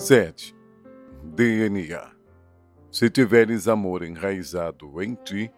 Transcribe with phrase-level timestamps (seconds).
[0.00, 0.56] 7.
[1.22, 2.10] DNA
[2.90, 5.52] Se tiveres amor enraizado em ti,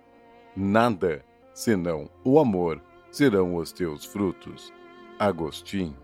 [0.56, 1.24] nada
[1.54, 4.72] senão o amor serão os teus frutos.
[5.16, 5.96] Agostinho.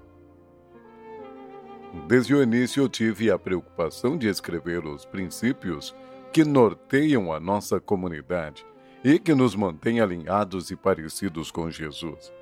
[2.07, 5.93] Desde o início eu tive a preocupação de escrever os princípios
[6.33, 8.65] que norteiam a nossa comunidade
[9.03, 12.33] e que nos mantêm alinhados e parecidos com Jesus.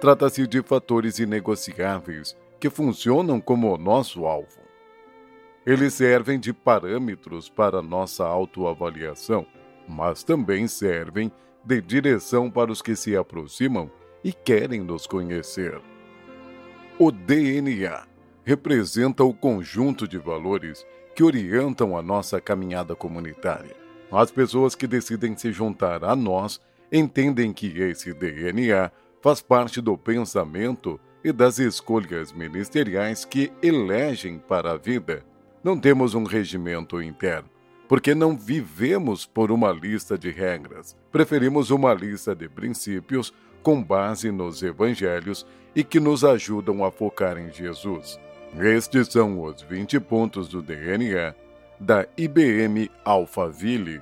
[0.00, 4.65] Trata-se de fatores inegociáveis que funcionam como o nosso alvo.
[5.66, 9.44] Eles servem de parâmetros para nossa autoavaliação,
[9.88, 11.32] mas também servem
[11.64, 13.90] de direção para os que se aproximam
[14.22, 15.80] e querem nos conhecer.
[16.96, 18.06] O DNA
[18.44, 23.74] representa o conjunto de valores que orientam a nossa caminhada comunitária.
[24.12, 26.60] As pessoas que decidem se juntar a nós
[26.92, 34.72] entendem que esse DNA faz parte do pensamento e das escolhas ministeriais que elegem para
[34.72, 35.24] a vida.
[35.66, 37.50] Não temos um regimento interno,
[37.88, 40.96] porque não vivemos por uma lista de regras.
[41.10, 47.36] Preferimos uma lista de princípios com base nos evangelhos e que nos ajudam a focar
[47.36, 48.16] em Jesus.
[48.56, 51.34] Estes são os 20 pontos do DNA
[51.80, 54.00] da IBM Alphaville.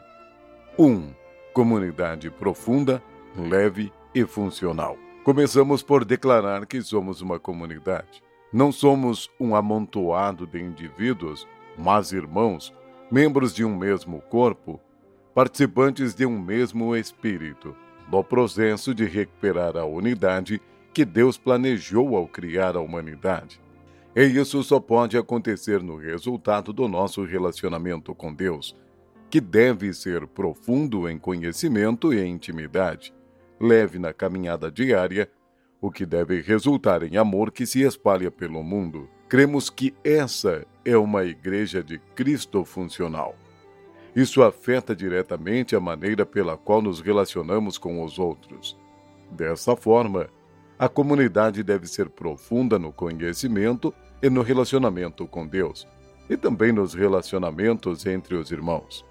[0.78, 1.14] 1.
[1.54, 3.02] Comunidade profunda,
[3.34, 4.98] leve e funcional.
[5.24, 8.22] Começamos por declarar que somos uma comunidade.
[8.52, 12.72] Não somos um amontoado de indivíduos, mas irmãos,
[13.10, 14.80] membros de um mesmo corpo,
[15.34, 17.74] participantes de um mesmo espírito,
[18.10, 20.60] no processo de recuperar a unidade
[20.92, 23.60] que Deus planejou ao criar a humanidade.
[24.14, 28.76] E isso só pode acontecer no resultado do nosso relacionamento com Deus,
[29.28, 33.12] que deve ser profundo em conhecimento e intimidade,
[33.60, 35.28] leve na caminhada diária,
[35.80, 39.08] o que deve resultar em amor que se espalha pelo mundo.
[39.28, 43.34] Cremos que essa é uma igreja de Cristo funcional.
[44.14, 48.78] Isso afeta diretamente a maneira pela qual nos relacionamos com os outros.
[49.30, 50.28] Dessa forma,
[50.78, 55.88] a comunidade deve ser profunda no conhecimento e no relacionamento com Deus,
[56.28, 59.04] e também nos relacionamentos entre os irmãos.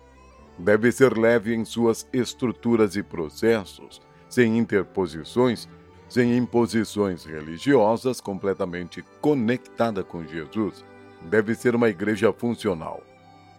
[0.57, 5.67] Deve ser leve em suas estruturas e processos, sem interposições,
[6.13, 10.85] sem imposições religiosas, completamente conectada com Jesus.
[11.23, 13.01] Deve ser uma igreja funcional,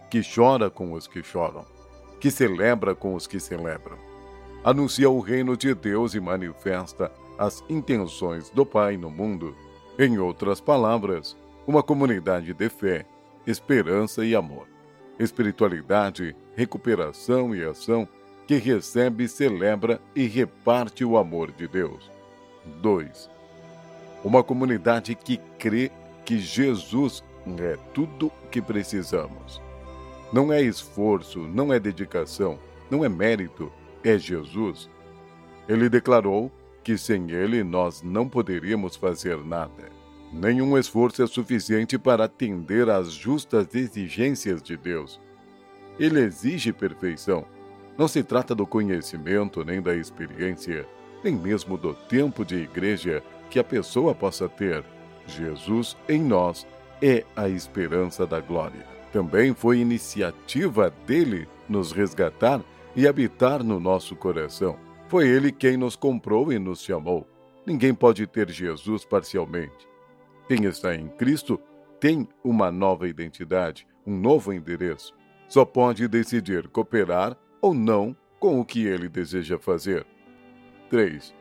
[0.09, 1.67] que chora com os que choram,
[2.21, 3.99] que celebra com os que celebram.
[4.63, 9.53] Anuncia o reino de Deus e manifesta as intenções do Pai no mundo.
[9.99, 11.37] Em outras palavras,
[11.67, 13.05] uma comunidade de fé,
[13.45, 14.69] esperança e amor,
[15.19, 18.07] espiritualidade, recuperação e ação
[18.47, 22.15] que recebe, celebra e reparte o amor de Deus.
[22.81, 23.31] 2.
[24.23, 25.91] Uma comunidade que crê
[26.25, 27.23] que Jesus
[27.59, 29.61] é tudo o que precisamos.
[30.33, 32.59] Não é esforço, não é dedicação,
[32.91, 33.71] não é mérito,
[34.03, 34.89] é Jesus.
[35.69, 36.51] Ele declarou
[36.83, 39.91] que sem ele nós não poderíamos fazer nada.
[40.33, 45.21] Nenhum esforço é suficiente para atender às justas exigências de Deus.
[45.99, 47.45] Ele exige perfeição.
[47.97, 50.87] Não se trata do conhecimento, nem da experiência,
[51.25, 54.85] nem mesmo do tempo de igreja que a pessoa possa ter.
[55.27, 56.67] Jesus em nós
[57.01, 58.87] é a esperança da glória.
[59.11, 62.63] Também foi iniciativa dele nos resgatar
[62.95, 64.77] e habitar no nosso coração.
[65.09, 67.27] Foi ele quem nos comprou e nos chamou.
[67.65, 69.89] Ninguém pode ter Jesus parcialmente.
[70.47, 71.59] Quem está em Cristo
[71.99, 75.15] tem uma nova identidade, um novo endereço.
[75.49, 80.05] Só pode decidir cooperar ou não com o que ele deseja fazer.
[80.91, 81.35] 3.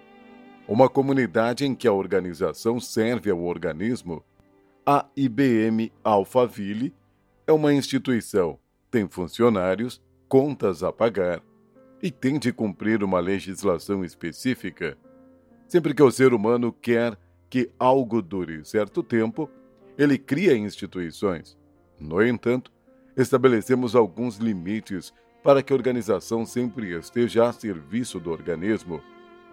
[0.67, 4.23] Uma comunidade em que a organização serve ao organismo.
[4.85, 6.93] A IBM Alphaville
[7.45, 8.57] é uma instituição,
[8.89, 11.41] tem funcionários, contas a pagar
[12.01, 14.97] e tem de cumprir uma legislação específica.
[15.67, 17.17] Sempre que o ser humano quer
[17.49, 19.49] que algo dure certo tempo,
[19.97, 21.57] ele cria instituições.
[21.99, 22.71] No entanto,
[23.15, 25.13] estabelecemos alguns limites
[25.43, 29.01] para que a organização sempre esteja a serviço do organismo,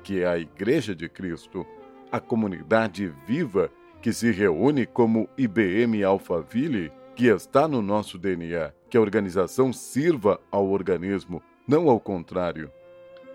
[0.03, 1.67] que é a Igreja de Cristo,
[2.11, 3.71] a comunidade viva
[4.01, 10.41] que se reúne como IBM Alphaville, que está no nosso DNA, que a organização sirva
[10.51, 12.71] ao organismo, não ao contrário.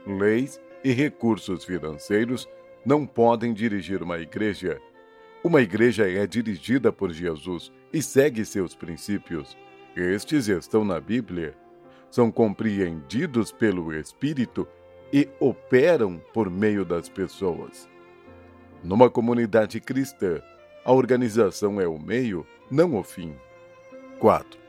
[0.06, 2.48] Leis e recursos financeiros
[2.86, 4.80] não podem dirigir uma igreja.
[5.44, 9.56] Uma igreja é dirigida por Jesus e segue seus princípios.
[9.96, 11.56] Estes estão na Bíblia.
[12.10, 14.68] São compreendidos pelo Espírito
[15.12, 17.88] e operam por meio das pessoas.
[18.84, 20.42] Numa comunidade cristã,
[20.84, 23.34] a organização é o meio, não o fim.
[24.20, 24.60] 4.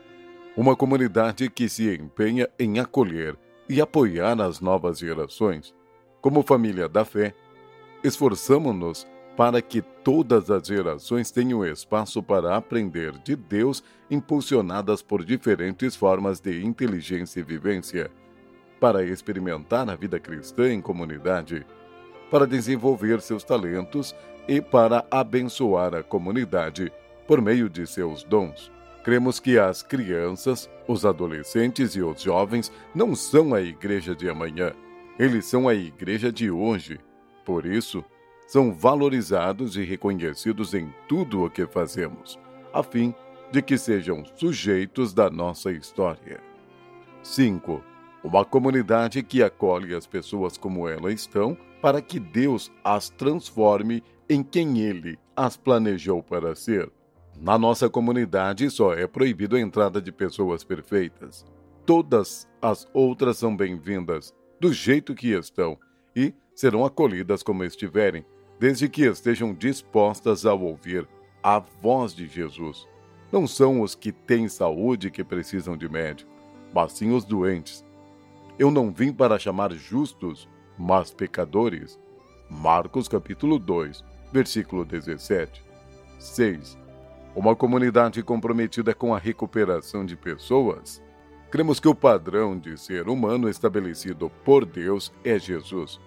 [0.55, 3.37] Uma comunidade que se empenha em acolher
[3.69, 5.73] e apoiar as novas gerações.
[6.21, 7.33] Como família da fé,
[8.03, 9.05] esforçamos-nos
[9.35, 16.39] para que todas as gerações tenham espaço para aprender de Deus, impulsionadas por diferentes formas
[16.39, 18.09] de inteligência e vivência,
[18.79, 21.65] para experimentar a vida cristã em comunidade,
[22.29, 24.15] para desenvolver seus talentos
[24.47, 26.91] e para abençoar a comunidade
[27.27, 28.71] por meio de seus dons.
[29.03, 34.73] Cremos que as crianças, os adolescentes e os jovens não são a igreja de amanhã,
[35.17, 36.99] eles são a igreja de hoje.
[37.45, 38.03] Por isso,
[38.47, 42.39] são valorizados e reconhecidos em tudo o que fazemos,
[42.73, 43.13] a fim
[43.51, 46.39] de que sejam sujeitos da nossa história.
[47.23, 47.81] 5.
[48.27, 54.43] Uma comunidade que acolhe as pessoas como elas estão, para que Deus as transforme em
[54.43, 56.91] quem Ele as planejou para ser.
[57.39, 61.45] Na nossa comunidade só é proibido a entrada de pessoas perfeitas.
[61.85, 65.79] Todas as outras são bem-vindas, do jeito que estão,
[66.13, 68.25] e serão acolhidas como estiverem,
[68.59, 71.07] desde que estejam dispostas a ouvir
[71.41, 72.89] a voz de Jesus.
[73.31, 76.29] Não são os que têm saúde que precisam de médico,
[76.73, 77.86] mas sim os doentes.
[78.59, 81.99] Eu não vim para chamar justos, mas pecadores.
[82.49, 85.63] Marcos capítulo 2, versículo 17.
[86.17, 86.75] 6.
[87.35, 91.03] Uma comunidade comprometida com a recuperação de pessoas.
[91.51, 95.99] Cremos que o padrão de ser humano estabelecido por Deus é Jesus.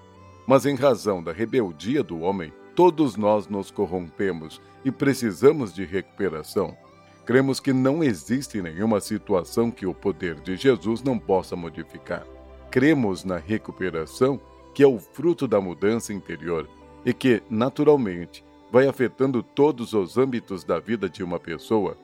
[0.44, 6.76] Mas em razão da rebeldia do homem, todos nós nos corrompemos e precisamos de recuperação.
[7.24, 12.26] Cremos que não existe nenhuma situação que o poder de Jesus não possa modificar.
[12.70, 14.40] Cremos na recuperação,
[14.74, 16.68] que é o fruto da mudança interior
[17.04, 21.96] e que, naturalmente, vai afetando todos os âmbitos da vida de uma pessoa.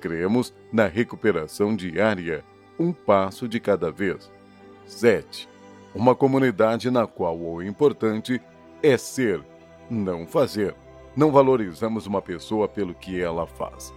[0.00, 2.44] Cremos na recuperação diária,
[2.78, 4.30] um passo de cada vez.
[4.86, 5.48] 7
[5.94, 8.40] uma comunidade na qual o importante
[8.82, 9.42] é ser,
[9.90, 10.74] não fazer.
[11.16, 13.92] Não valorizamos uma pessoa pelo que ela faz,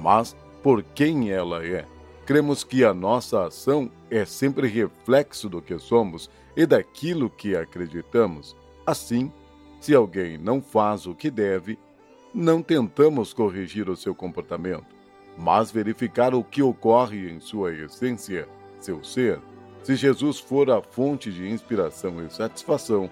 [0.00, 1.86] mas por quem ela é.
[2.26, 8.56] Cremos que a nossa ação é sempre reflexo do que somos e daquilo que acreditamos.
[8.86, 9.30] Assim,
[9.78, 11.78] se alguém não faz o que deve,
[12.32, 14.86] não tentamos corrigir o seu comportamento,
[15.36, 18.48] mas verificar o que ocorre em sua essência,
[18.80, 19.38] seu ser.
[19.82, 23.10] Se Jesus for a fonte de inspiração e satisfação,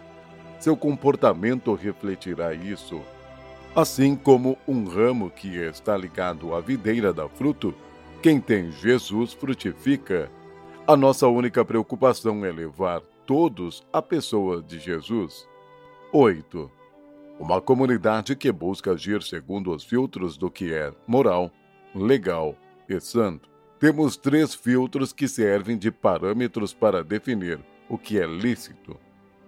[0.59, 3.03] seu comportamento refletirá isso.
[3.76, 7.75] Assim como um ramo que está ligado à videira dá fruto,
[8.22, 10.30] quem tem Jesus frutifica.
[10.86, 15.48] A nossa única preocupação é levar todos à pessoa de Jesus.
[16.12, 16.70] 8.
[17.40, 21.50] Uma comunidade que busca agir segundo os filtros do que é moral,
[21.92, 22.56] legal
[22.88, 23.50] e santo.
[23.80, 27.58] Temos três filtros que servem de parâmetros para definir
[27.88, 28.96] o que é lícito.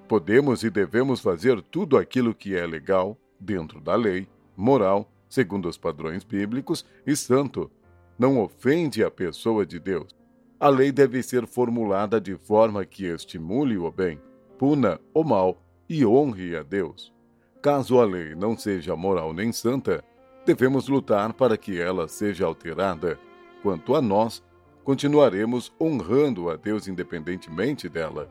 [0.08, 5.78] Podemos e devemos fazer tudo aquilo que é legal, dentro da lei, moral, segundo os
[5.78, 7.70] padrões bíblicos, e santo.
[8.18, 10.14] Não ofende a pessoa de Deus.
[10.58, 14.20] A lei deve ser formulada de forma que estimule o bem,
[14.58, 17.12] puna o mal e honre a Deus.
[17.60, 20.04] Caso a lei não seja moral nem santa,
[20.46, 23.18] devemos lutar para que ela seja alterada
[23.64, 24.44] Quanto a nós,
[24.84, 28.28] continuaremos honrando a Deus independentemente dela.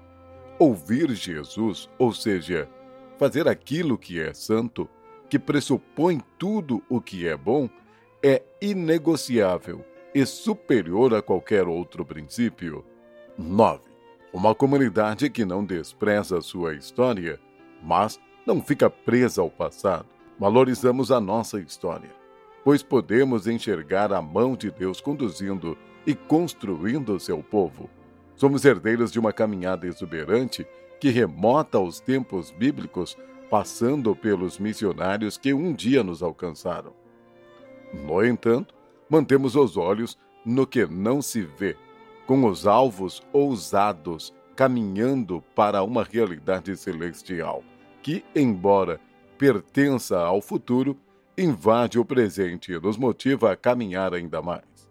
[0.59, 2.69] Ouvir Jesus, ou seja,
[3.17, 4.87] fazer aquilo que é santo,
[5.27, 7.67] que pressupõe tudo o que é bom,
[8.23, 9.83] é inegociável
[10.15, 12.85] e superior a qualquer outro princípio.
[13.37, 13.81] 9.
[14.31, 17.39] Uma comunidade que não despreza sua história,
[17.81, 20.07] mas não fica presa ao passado.
[20.39, 22.23] Valorizamos a nossa história
[22.63, 25.77] pois podemos enxergar a mão de Deus conduzindo
[26.07, 27.89] e construindo seu povo.
[28.35, 30.65] Somos herdeiros de uma caminhada exuberante
[30.99, 33.17] que remota aos tempos bíblicos,
[33.49, 36.93] passando pelos missionários que um dia nos alcançaram.
[37.93, 38.73] No entanto,
[39.09, 41.77] mantemos os olhos no que não se vê,
[42.25, 47.63] com os alvos ousados caminhando para uma realidade celestial,
[48.01, 48.99] que, embora
[49.37, 50.97] pertença ao futuro,
[51.37, 54.89] invade o presente e nos motiva a caminhar ainda mais.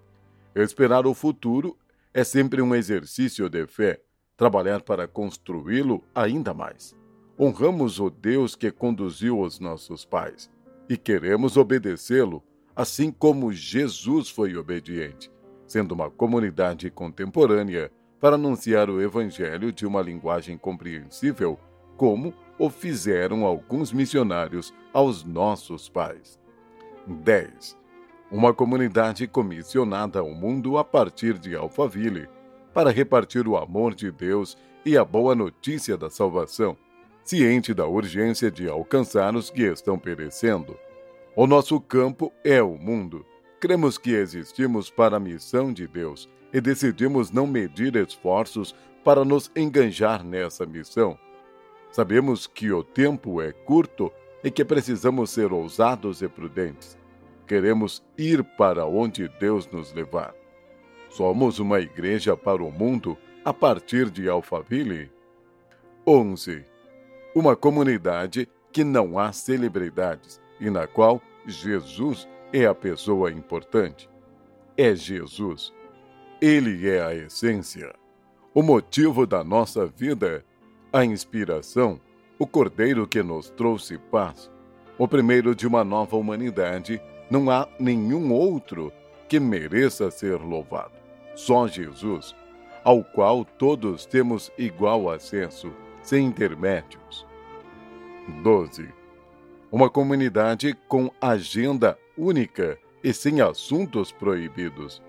[0.55, 1.77] Esperar o futuro
[2.13, 4.01] é sempre um exercício de fé,
[4.37, 6.95] trabalhar para construí-lo ainda mais.
[7.39, 10.51] Honramos o Deus que conduziu os nossos pais
[10.89, 12.43] e queremos obedecê-lo,
[12.75, 15.31] assim como Jesus foi obediente,
[15.67, 21.59] sendo uma comunidade contemporânea para anunciar o Evangelho de uma linguagem compreensível,
[21.97, 26.39] como o fizeram alguns missionários aos nossos pais.
[27.07, 27.77] 10.
[28.31, 32.29] uma comunidade comissionada ao mundo a partir de Alphaville
[32.73, 36.77] para repartir o amor de Deus e a boa notícia da salvação,
[37.25, 40.77] ciente da urgência de alcançar os que estão perecendo.
[41.35, 43.25] O nosso campo é o mundo.
[43.59, 49.51] Cremos que existimos para a missão de Deus e decidimos não medir esforços para nos
[49.57, 51.19] enganjar nessa missão.
[51.91, 54.13] Sabemos que o tempo é curto
[54.45, 56.99] e que precisamos ser ousados e prudentes.
[57.47, 60.35] Queremos ir para onde Deus nos levar.
[61.09, 65.11] Somos uma igreja para o mundo a partir de Alphaville.
[66.07, 66.63] 11.
[67.35, 74.09] Uma comunidade que não há celebridades e na qual Jesus é a pessoa importante.
[74.77, 75.75] É Jesus.
[76.41, 77.93] Ele é a essência,
[78.55, 80.45] o motivo da nossa vida,
[80.93, 82.01] a inspiração,
[82.39, 84.51] o cordeiro que nos trouxe paz,
[84.97, 87.03] o primeiro de uma nova humanidade.
[87.29, 88.93] Não há nenhum outro
[89.29, 90.93] que mereça ser louvado.
[91.35, 92.37] Só Jesus,
[92.85, 97.27] ao qual todos temos igual acesso, sem intermédios.
[98.43, 99.02] 12.
[99.73, 105.01] Uma comunidade com agenda única e sem assuntos proibidos.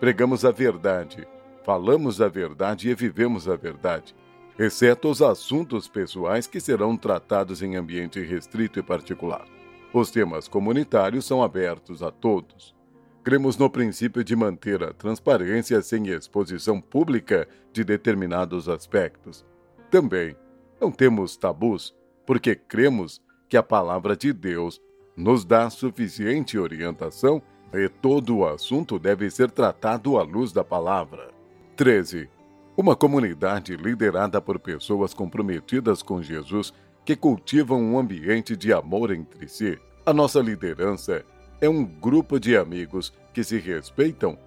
[0.00, 1.24] Pregamos a verdade,
[1.62, 4.12] falamos a verdade e vivemos a verdade,
[4.58, 9.46] exceto os assuntos pessoais que serão tratados em ambiente restrito e particular.
[9.94, 12.74] Os temas comunitários são abertos a todos.
[13.22, 19.46] Cremos no princípio de manter a transparência sem exposição pública de determinados aspectos.
[19.92, 20.34] Também
[20.80, 21.94] não temos tabus,
[22.26, 24.80] porque cremos que a palavra de Deus
[25.14, 31.28] nos dá suficiente orientação e todo o assunto deve ser tratado à luz da palavra.
[31.76, 32.30] 13.
[32.74, 36.72] Uma comunidade liderada por pessoas comprometidas com Jesus
[37.04, 39.78] que cultivam um ambiente de amor entre si.
[40.06, 41.22] A nossa liderança
[41.60, 44.38] é um grupo de amigos que se respeitam,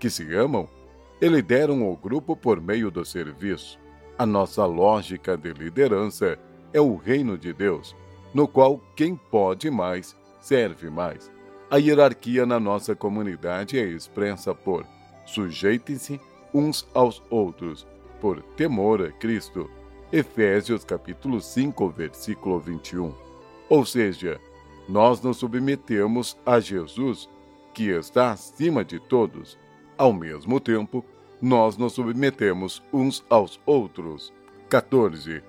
[0.00, 0.68] que se amam
[1.22, 3.78] e lideram o grupo por meio do serviço.
[4.18, 6.36] A nossa lógica de liderança
[6.72, 7.94] é o reino de Deus,
[8.34, 11.30] no qual quem pode mais serve mais.
[11.70, 14.86] A hierarquia na nossa comunidade é expressa por
[15.26, 16.20] sujeitem-se
[16.52, 17.86] uns aos outros,
[18.20, 19.70] por temor a Cristo.
[20.10, 23.12] Efésios capítulo 5, versículo 21.
[23.68, 24.40] Ou seja,
[24.88, 27.28] nós nos submetemos a Jesus,
[27.74, 29.58] que está acima de todos.
[29.98, 31.04] Ao mesmo tempo,
[31.42, 34.32] nós nos submetemos uns aos outros.
[34.70, 35.42] 14.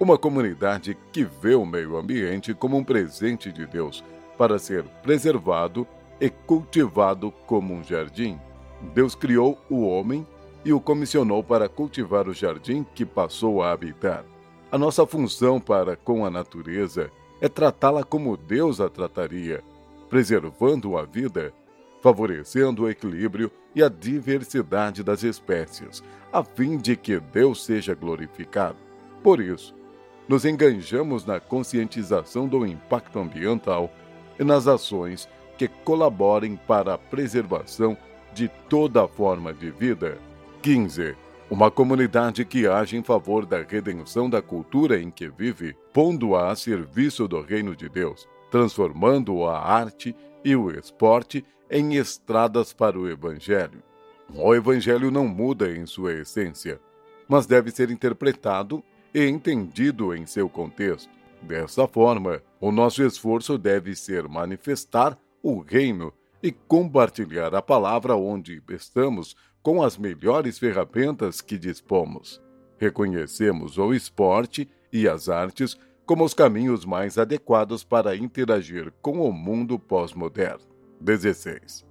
[0.00, 4.02] Uma comunidade que vê o meio ambiente como um presente de Deus
[4.38, 5.86] para ser preservado
[6.18, 8.40] e cultivado como um jardim.
[8.94, 10.26] Deus criou o homem
[10.64, 14.24] e o comissionou para cultivar o jardim que passou a habitar.
[14.72, 19.62] A nossa função para com a natureza é tratá-la como Deus a trataria,
[20.08, 21.52] preservando a vida,
[22.00, 26.02] favorecendo o equilíbrio e a diversidade das espécies,
[26.32, 28.78] a fim de que Deus seja glorificado.
[29.22, 29.78] Por isso,
[30.30, 33.92] nos enganjamos na conscientização do impacto ambiental
[34.38, 37.96] e nas ações que colaborem para a preservação
[38.32, 40.18] de toda forma de vida.
[40.62, 41.16] 15
[41.50, 46.54] uma comunidade que age em favor da redenção da cultura em que vive, pondo-a a
[46.54, 53.10] serviço do reino de Deus, transformando a arte e o esporte em estradas para o
[53.10, 53.82] Evangelho.
[54.32, 56.80] O Evangelho não muda em sua essência,
[57.28, 58.80] mas deve ser interpretado
[59.14, 61.10] e entendido em seu contexto.
[61.42, 66.12] Dessa forma, o nosso esforço deve ser manifestar o reino
[66.42, 72.40] e compartilhar a palavra onde estamos com as melhores ferramentas que dispomos.
[72.78, 79.32] Reconhecemos o esporte e as artes como os caminhos mais adequados para interagir com o
[79.32, 80.66] mundo pós-moderno.
[81.00, 81.86] 16.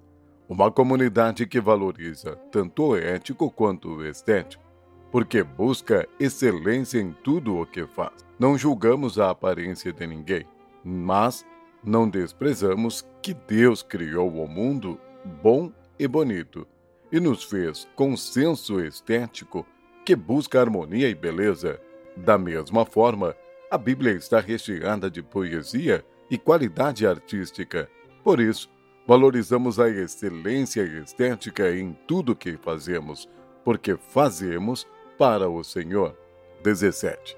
[0.48, 4.64] Uma comunidade que valoriza tanto o ético quanto o estético,
[5.12, 8.14] porque busca excelência em tudo o que faz.
[8.38, 10.46] Não julgamos a aparência de ninguém,
[10.84, 11.46] mas
[11.84, 15.00] não desprezamos que Deus criou o mundo
[15.42, 16.68] bom e bonito
[17.12, 19.66] e nos fez com senso estético
[20.06, 21.80] que busca harmonia e beleza.
[22.16, 23.36] Da mesma forma,
[23.70, 27.90] a Bíblia está recheada de poesia e qualidade artística.
[28.24, 28.70] Por isso,
[29.08, 33.30] valorizamos a excelência estética em tudo que fazemos,
[33.64, 34.88] porque fazemos
[35.20, 36.16] para o Senhor.
[36.64, 37.36] 17.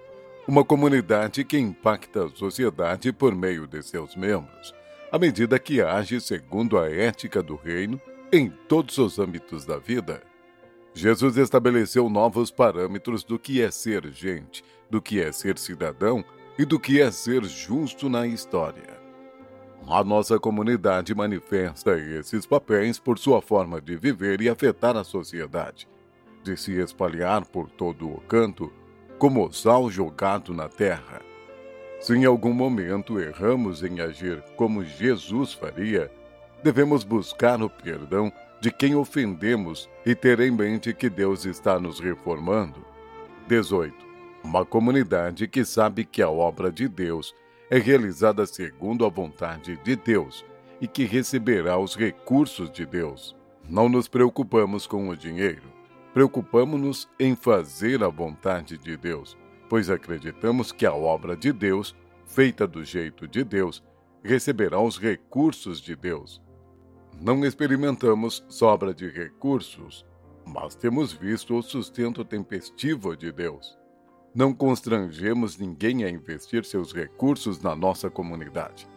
[0.48, 4.72] Uma comunidade que impacta a sociedade por meio de seus membros,
[5.12, 8.00] à medida que age segundo a ética do reino
[8.32, 10.22] em todos os âmbitos da vida.
[10.94, 16.24] Jesus estabeleceu novos parâmetros do que é ser gente, do que é ser cidadão
[16.60, 19.02] e do que é ser justo na história.
[19.88, 25.88] A nossa comunidade manifesta esses papéis por sua forma de viver e afetar a sociedade,
[26.44, 28.72] de se espalhar por todo o canto,
[29.18, 31.22] como sal jogado na terra.
[32.00, 36.12] Se em algum momento erramos em agir como Jesus faria,
[36.64, 42.00] devemos buscar o perdão de quem ofendemos e ter em mente que Deus está nos
[42.00, 42.86] reformando.
[43.48, 43.94] 18.
[44.44, 47.36] Uma comunidade que sabe que a obra de Deus
[47.70, 50.46] é realizada segundo a vontade de Deus
[50.82, 53.36] e que receberá os recursos de Deus.
[53.70, 55.71] Não nos preocupamos com o dinheiro,
[56.14, 59.38] preocupamos-nos em fazer a vontade de Deus,
[59.70, 63.84] pois acreditamos que a obra de Deus, feita do jeito de Deus,
[64.24, 66.42] receberá os recursos de Deus.
[67.20, 70.06] Não experimentamos sobra de recursos,
[70.46, 73.78] mas temos visto o sustento tempestivo de Deus.
[74.34, 78.88] Não constrangemos ninguém a investir seus recursos na nossa comunidade.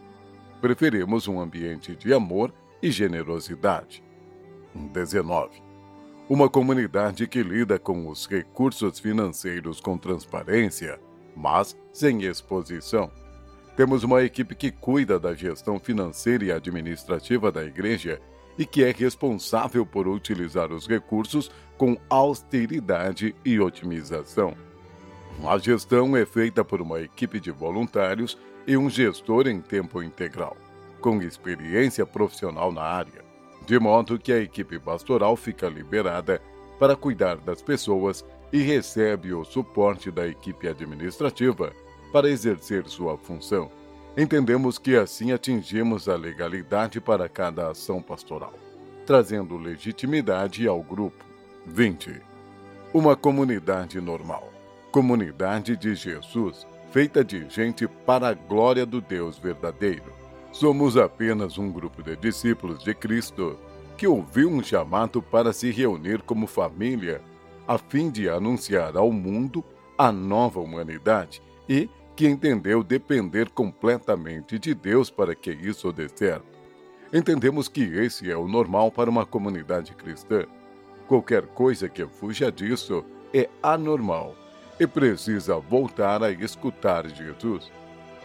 [0.61, 4.03] Preferimos um ambiente de amor e generosidade.
[4.73, 5.64] 19.
[6.27, 10.99] Uma comunidade que lida com os recursos financeiros com transparência,
[11.35, 13.11] mas sem exposição.
[13.77, 18.19] Temos uma equipe que cuida da gestão financeira e administrativa da igreja
[18.57, 24.55] e que é responsável por utilizar os recursos com austeridade e otimização.
[25.45, 30.57] A gestão é feita por uma equipe de voluntários e um gestor em tempo integral,
[30.99, 33.23] com experiência profissional na área,
[33.65, 36.41] de modo que a equipe pastoral fica liberada
[36.79, 41.73] para cuidar das pessoas e recebe o suporte da equipe administrativa
[42.11, 43.69] para exercer sua função.
[44.17, 48.53] Entendemos que assim atingimos a legalidade para cada ação pastoral,
[49.05, 51.25] trazendo legitimidade ao grupo.
[51.65, 52.21] 20.
[52.93, 54.55] Uma comunidade normal
[54.95, 60.05] comunidade de Jesus, feita de gente para a glória do Deus verdadeiro.
[60.55, 63.59] Somos apenas um grupo de discípulos de Cristo
[63.97, 67.21] que ouviu um chamado para se reunir como família,
[67.67, 69.61] a fim de anunciar ao mundo
[69.97, 76.57] a nova humanidade e que entendeu depender completamente de Deus para que isso dê certo.
[77.11, 80.45] Entendemos que esse é o normal para uma comunidade cristã.
[81.05, 84.33] Qualquer coisa que fuja disso é anormal
[84.79, 87.69] e precisa voltar a escutar Jesus.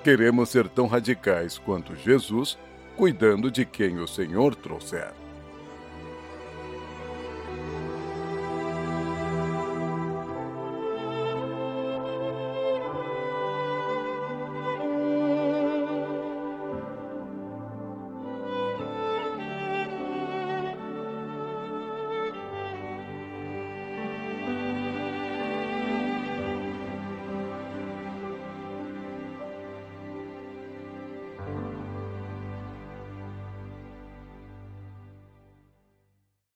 [0.02, 2.58] Queremos ser tão radicais quanto Jesus,
[2.96, 5.12] cuidando de quem o Senhor trouxer.